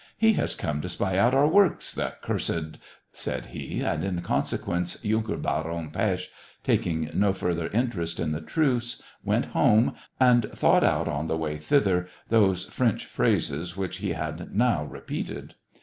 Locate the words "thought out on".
10.53-11.27